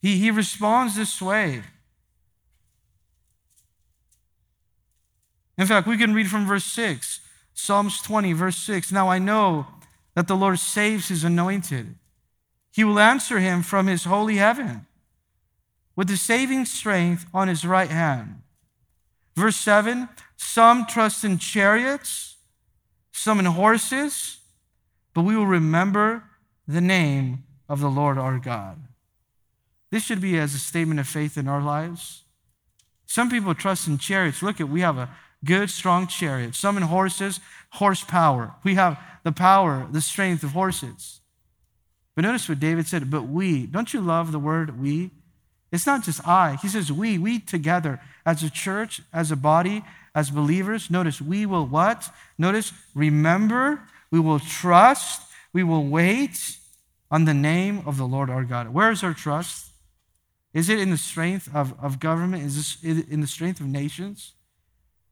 [0.00, 1.62] he, he responds this way.
[5.58, 7.20] In fact, we can read from verse 6,
[7.54, 8.90] Psalms 20, verse 6.
[8.90, 9.66] Now I know
[10.14, 11.94] that the Lord saves his anointed.
[12.72, 14.86] He will answer him from his holy heaven
[15.94, 18.40] with the saving strength on his right hand.
[19.34, 22.36] Verse 7 Some trust in chariots,
[23.12, 24.38] some in horses,
[25.14, 26.24] but we will remember
[26.66, 28.78] the name of the Lord our God.
[29.90, 32.22] This should be as a statement of faith in our lives.
[33.06, 34.42] Some people trust in chariots.
[34.42, 35.10] Look at, we have a
[35.44, 36.54] good, strong chariot.
[36.54, 37.40] Some in horses,
[37.70, 38.54] horsepower.
[38.64, 41.20] We have the power, the strength of horses.
[42.14, 43.66] But notice what David said, but we.
[43.66, 45.10] Don't you love the word we?
[45.70, 46.56] It's not just I.
[46.60, 49.82] He says we, we together as a church, as a body,
[50.14, 50.90] as believers.
[50.90, 52.10] Notice we will what?
[52.36, 55.22] Notice remember, we will trust,
[55.54, 56.58] we will wait
[57.10, 58.68] on the name of the Lord our God.
[58.68, 59.70] Where is our trust?
[60.52, 62.42] Is it in the strength of, of government?
[62.42, 64.34] Is this in the strength of nations?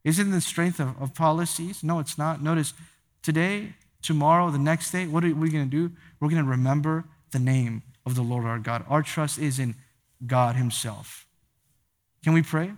[0.03, 1.83] Is it in the strength of, of policies?
[1.83, 2.41] No, it's not.
[2.41, 2.73] Notice
[3.21, 5.93] today, tomorrow, the next day, what are we going to do?
[6.19, 8.83] We're going to remember the name of the Lord our God.
[8.87, 9.75] Our trust is in
[10.25, 11.27] God Himself.
[12.23, 12.71] Can we pray?